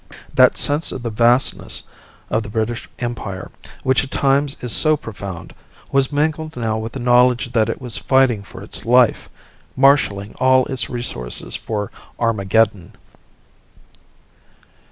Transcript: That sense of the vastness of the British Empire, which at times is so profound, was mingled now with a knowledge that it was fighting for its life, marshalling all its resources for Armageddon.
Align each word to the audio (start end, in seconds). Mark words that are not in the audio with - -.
That 0.33 0.57
sense 0.57 0.91
of 0.91 1.03
the 1.03 1.11
vastness 1.11 1.83
of 2.31 2.41
the 2.41 2.49
British 2.49 2.89
Empire, 2.97 3.51
which 3.83 4.03
at 4.03 4.09
times 4.09 4.57
is 4.61 4.73
so 4.73 4.97
profound, 4.97 5.53
was 5.91 6.11
mingled 6.11 6.57
now 6.57 6.79
with 6.79 6.95
a 6.95 6.99
knowledge 6.99 7.51
that 7.51 7.69
it 7.69 7.79
was 7.79 7.99
fighting 7.99 8.41
for 8.41 8.63
its 8.63 8.83
life, 8.83 9.29
marshalling 9.75 10.33
all 10.39 10.65
its 10.65 10.89
resources 10.89 11.55
for 11.55 11.91
Armageddon. 12.17 12.95